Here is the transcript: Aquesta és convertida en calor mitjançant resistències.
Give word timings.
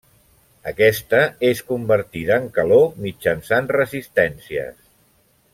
Aquesta 0.71 1.19
és 1.49 1.61
convertida 1.67 2.39
en 2.45 2.49
calor 2.57 2.89
mitjançant 3.05 3.73
resistències. 3.81 4.77